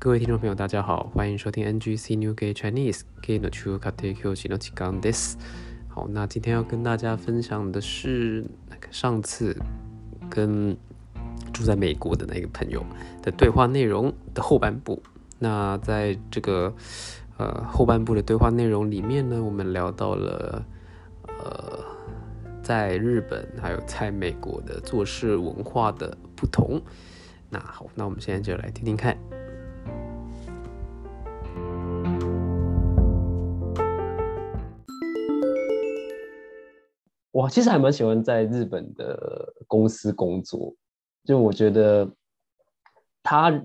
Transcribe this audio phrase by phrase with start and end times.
[0.00, 5.34] 各位听众朋友，大家好，欢迎收听 NGC New Gay Chinese Gay no Chu Kate Kyoshi no Chikan des。
[5.88, 9.60] 好，那今天要跟大家分享的是那个上次
[10.30, 10.76] 跟
[11.52, 12.86] 住在美国的那个朋友
[13.20, 15.02] 的对话内容的后半部。
[15.40, 16.72] 那在这个
[17.36, 20.64] 呃后半部的对话内容里面呢，我们聊到了
[21.26, 21.84] 呃
[22.62, 26.80] 在日本还有在美国的做事文化的不同。
[27.50, 29.18] 那好，那我们现在就来听听看。
[37.48, 40.70] 我其实还蛮喜欢在日本的公司工作，
[41.24, 42.06] 就我觉得
[43.22, 43.64] 他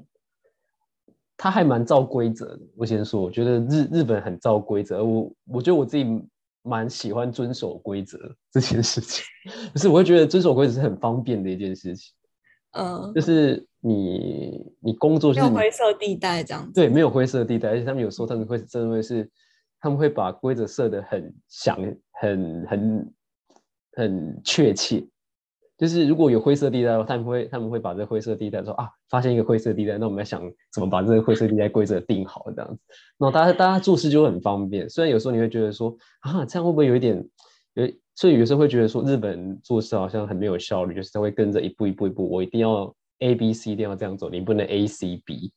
[1.35, 2.61] 他还蛮照规则的。
[2.77, 6.05] 我先说，我觉得日日本很照规则，我我觉得我自己
[6.61, 8.17] 蛮喜欢遵守规则
[8.53, 9.25] 这件事情。
[9.75, 12.13] 可是我会觉得遵守规则是很方便的一件事情。
[12.77, 16.71] 嗯，就是你你工作是没有灰色地带这样子。
[16.71, 19.29] 对，没有灰色地带，而且他们有时候他们会真的会是
[19.81, 21.77] 他们会把规则设的很详、
[22.21, 23.13] 很很。
[23.95, 25.05] 很确切，
[25.77, 30.41] 就是如果有灰色地带的话，他们会他们会把这灰色地带说啊，发现一个灰色地带，那我们要想
[30.71, 32.79] 怎么把这个灰色地带规则定好这样子，
[33.17, 34.89] 那大家大家做事就会很方便。
[34.89, 37.17] 虽然有时候你会觉得说啊，这样会不会有一点
[37.73, 45.51] 有，所以有时候会觉得说日本做事好像很没有效率，就是他会跟着一步一步一步，我一定要 A B C 一定要这样走，你不能 A C B，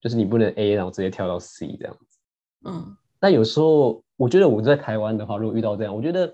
[0.00, 2.18] 就是你不能 A 然后直接跳到 C 这样子。
[2.68, 6.32] 嗯，但有时候我觉得我在台湾的话，如果遇到这样，我觉得。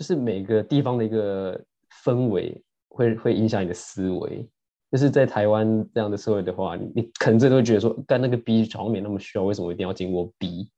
[0.00, 1.62] 就是每个地方的一个
[2.02, 4.48] 氛围会会影响你的思维。
[4.90, 10.70] 就是在台湾这样的社会的话，你你可能真的会觉得说，干那个 B 好像没那么需要，为什么一定要经过 B？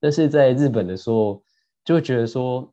[0.00, 1.42] 但是在日本的时候，
[1.84, 2.72] 就会觉得说，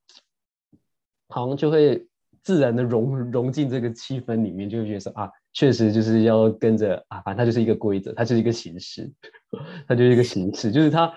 [1.28, 2.08] 好像就会
[2.42, 9.12] 自然的融融进这个气氛里面，就会觉得说啊，确实就是要跟着啊，反正它就是一个规则，它就是一个形式，
[9.90, 11.14] 它就是一个形式，就是它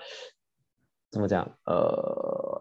[1.11, 1.49] 怎么讲？
[1.63, 2.60] 呃。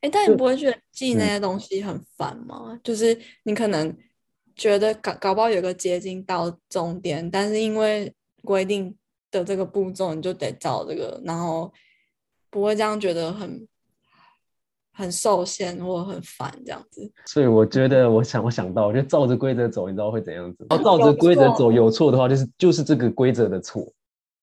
[0.00, 2.78] 哎，但你不会觉得记那些东西很烦吗？
[2.84, 3.96] 就是你可能
[4.54, 8.96] 觉得搞搞不好有个捷径到终点，但是因为规定
[9.30, 11.72] 的这个步骤，你就得照这个，然后
[12.48, 13.66] 不会这样觉得很
[14.92, 17.12] 很受限或很烦这样子。
[17.26, 20.64] 所以我觉得，我想我想到，就照着规则走，你知道会怎样子？
[20.68, 23.92] 照着规则走，有错的话，就是就是这个规则的错。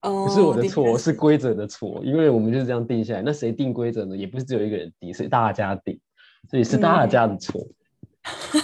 [0.02, 3.24] 不是我的错，是规则的错，因为我们就是这样定下来。
[3.24, 4.16] 那谁定规则呢？
[4.16, 6.00] 也不是只有一个人定，是大家定，
[6.48, 7.66] 所以是大家的错。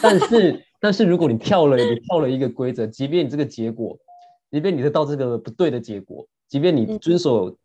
[0.03, 3.97] 但是， 但是如果你跳了，你跳了一个规则，即便你这个结果，
[4.51, 7.57] 即便你得到这个不对的结果，即便你遵守，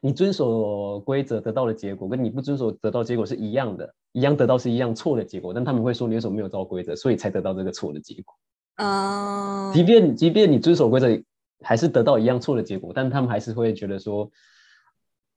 [0.00, 5.52] 你遵守规则得到的结果，跟你不遵守得到结果是一样的，一样得到是一样错的结果。
[5.52, 8.34] 但他们会说你为什么没有照规则，所以才得到这个错的结果。
[8.76, 11.08] 啊，即便即便你遵守规则。
[11.62, 14.30] 还是得到一样错的结果，但他们还是会觉得说，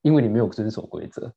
[0.02, 1.32] 因为你没有遵守规则。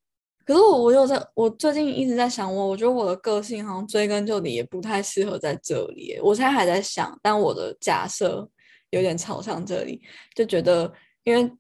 [0.46, 6.20] 可是我我有在，我最近一直在想，我我觉得我的个性好像追根究底也不太适合在这里。
[6.22, 8.48] 我现在还在想，但我的假设
[8.92, 10.02] 有点朝向这里，
[10.36, 10.92] 就觉得，
[11.24, 11.52] 因为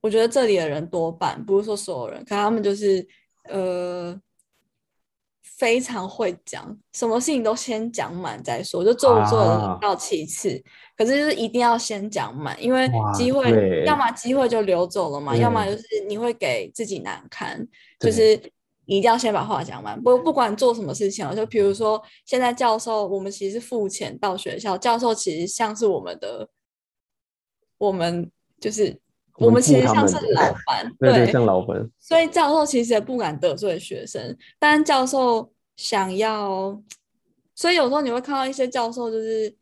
[0.00, 3.06] 我觉得这里的人多半不是说所有人，可他们就是
[3.48, 4.20] 呃。
[5.62, 10.60] 非常会讲，什么事情都先讲满再说，就做不做到其次。
[10.96, 17.64] 可是就是一定要先讲满，因为机会要么机会就流走了嘛，要么就是你会给自己难堪。
[18.00, 18.36] 就是
[18.86, 26.48] 你一定要先把话讲完，不不管做什么事情就比如说现在教授，我们其实付钱到学校，教授其实像是我们的，
[27.78, 28.28] 我们
[28.60, 28.98] 就是
[29.36, 31.88] 我们其实像是老板，对，像老板。
[32.00, 35.51] 所以教授其实也不敢得罪学生，但教授。
[35.76, 36.80] 想要，
[37.54, 39.54] 所以有时候你会看到一些教授，就是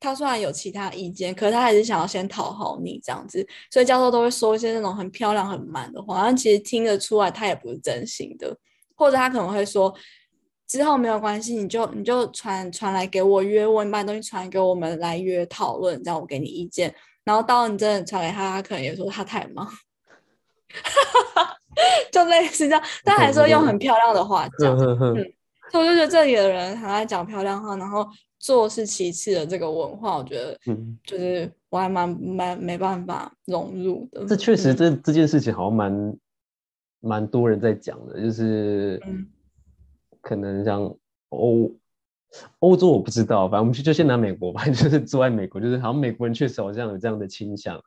[0.00, 8.56] 他虽然有其他意见，可是他还是想要先讨好你这样子，所以教授都会说一些那种很漂亮、很满的话，但其实听得出来他也不是真心的，
[8.96, 9.94] 或者他可能会说
[10.66, 16.92] 之后没有关系，你就你就传传来给我约我，你把东西传给我们来约讨论，这样我给你意见，
[17.24, 19.70] 然后到你真的传给他，他可能也说他太忙，
[22.10, 24.76] 就类似这样，但还是会用很漂亮的话讲，
[25.14, 25.32] 嗯。
[25.78, 28.06] 我就觉得这里的人很爱讲漂亮话，然后
[28.38, 34.26] 做是其次的这个文化，我觉得，嗯，就是我还蛮蛮没办法融入的。
[34.26, 36.16] 这确实，这这件事情好像蛮
[37.00, 39.00] 蛮多人在讲的，就是
[40.20, 40.82] 可能像
[41.30, 41.72] 欧
[42.60, 47.80] 欧洲我不知道，反正我们就就先拿美国吧， 就是住在美国，就是好像美国人确实好像有这样的倾向，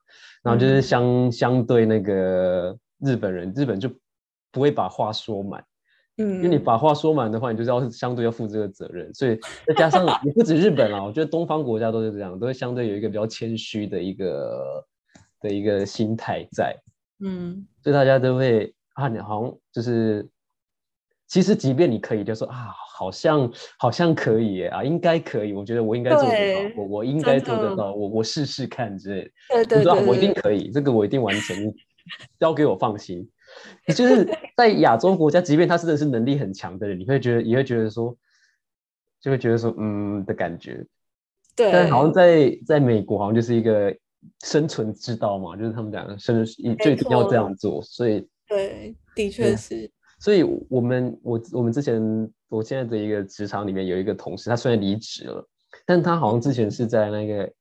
[0.44, 3.90] 然后就是相相对那个日本人，日本就
[4.52, 5.64] 不会把话说满。
[6.18, 14.86] 嗯，因为你把话说满的话，你就是要相对要负这个责任，所以再加上也不止日本啊，我觉得东方国家都是这样，都会相对有一个比较谦虚的一个
[15.42, 16.74] 的一个心态在，
[17.20, 20.26] 嗯，所以大家都会啊，你好像就是，
[21.28, 31.58] 其实即便你可以，就说啊，好像好像可以啊，应该可以，我觉得我应该做得到，我我应该做得到，我我试试看之类，对对对，我一定可以，这个我一定完成，
[32.40, 33.30] 交给我放心。
[33.96, 38.16] 就是在亚洲国家，即便他真的是能力很强的人，你会觉得也会觉得说，
[39.20, 40.86] 就会觉得说，嗯的感觉。
[41.56, 41.72] 对。
[41.74, 43.94] 但好像在在美国，好像就是一个
[44.46, 48.26] 生存之道嘛，就是他们讲生存就一定要这样做，所以。
[48.48, 49.92] 对，的确是。
[50.20, 52.02] 所以我们我我们之前
[52.48, 55.46] 我现在的一个职场里面有一个同事，他虽然离职了，
[55.86, 57.54] 但他好像之前是在那个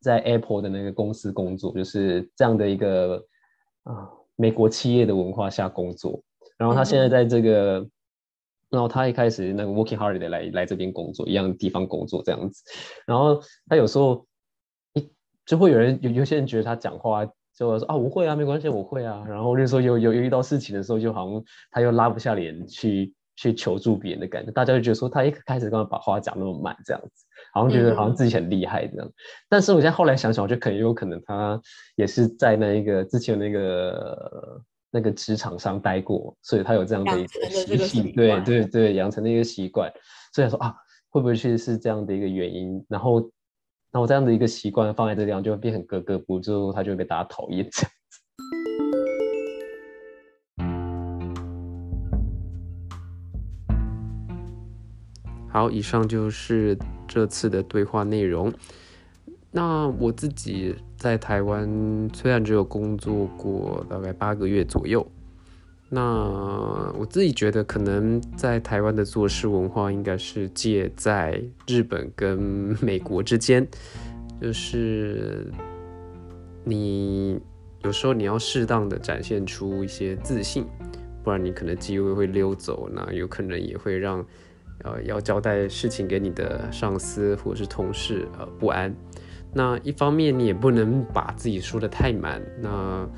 [0.00, 3.24] 在 Apple 的那个公司工作，就是这样的一个
[3.84, 4.10] 啊。
[4.36, 6.20] 美国企业的文化下工作，
[6.56, 7.86] 然后他现在在这个，
[8.70, 12.62] 然后他一开始那个 working hard 的来来这边工作，一样的地方工作这样子，
[13.06, 14.26] 然后他有时候
[14.94, 15.10] 一
[15.46, 17.24] 就会有人有有些人觉得他讲话
[17.56, 27.24] 就说啊我会啊没关系我会啊，然后就说有有遇到事情的时候就好像他又拉不下脸去去求助别人的感觉，大家就觉得说他一开始刚刚把话讲那么慢这样子。
[27.52, 29.08] 好像觉得好像自己很厉害这样，
[29.48, 31.60] 但是我现在后来想想，我觉得可能有可能他
[31.94, 34.60] 也是在那一个之前那个
[34.94, 39.92] 那个职场上待过，所以他有这样的一个习性，对对对，养成的一个习惯。
[40.32, 40.72] 所以说啊，
[41.08, 42.80] 会不会其实是这样的一个原因？
[42.88, 43.18] 然后，
[43.90, 48.20] 然后这样的一个习惯放在这地方，就会变很格格不入，他就会被大家讨厌这样子。
[55.50, 58.52] 好，以上就是这次的对话内容。
[59.50, 65.06] 那我自己在台湾虽然只有工作过大概八个月左右，
[65.90, 66.00] 那
[66.98, 72.38] 我自己觉得可能在台湾的做事文化应该是介在日本跟
[72.80, 73.68] 美国之间，
[74.40, 75.52] 就是
[76.64, 77.38] 你
[77.82, 80.64] 有时候你要适当的展现出一些自信，
[81.22, 84.24] 不然你可能机会会溜走，那有可能也会让。
[84.82, 88.92] 呃，要交代事情给你的上司或者是同事，呃，不安。
[89.54, 93.08] 那一方面你也不能把自己说的太满，那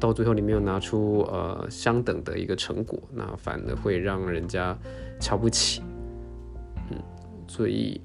[0.00, 4.76] 到最后你没有拿出呃相等的一个成果，那反而会让人家
[5.20, 5.82] 瞧不起。
[6.90, 6.98] 嗯，
[7.46, 8.00] 所以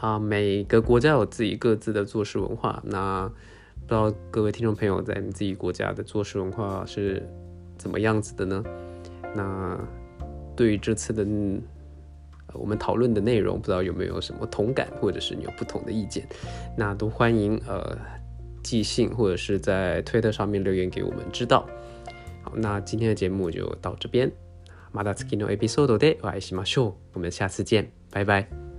[0.00, 2.82] 啊，每个国家有自己各自的做事文化。
[2.84, 3.30] 那
[3.86, 7.22] 不知道各位听众朋友在你自己国家的做事文化是
[7.78, 8.64] 怎么样子的呢？
[9.36, 9.78] 那
[10.56, 11.24] 对于这次的。
[12.53, 16.27] 我们讨论的内容，不知道有没有什么同感，或者是你有不同的意见，
[16.77, 17.97] 那都欢迎呃
[18.63, 21.67] 寄信或者是在推特上面留言给我们知道。
[22.41, 24.31] 好，那今天的节目就到这边。
[24.91, 26.93] 马达斯基诺 episode でお会いしましょう。
[27.13, 28.70] 我们下次见，拜拜。